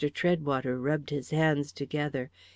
[0.15, 2.31] Treadwater rubbed his hands together.